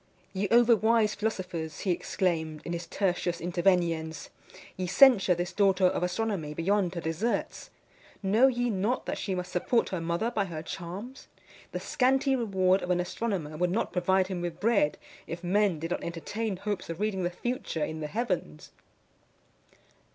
[0.33, 4.29] "Ye overwise philosophers," he exclaimed, in his Tertius Interveniens;
[4.75, 7.69] "ye censure this daughter of astronomy beyond her deserts!
[8.23, 11.27] Know ye not that she must support her mother by her charms?
[11.71, 15.91] The scanty reward of an astronomer would not provide him with bread, if men did
[15.91, 18.71] not entertain hopes of reading the future in the heavens."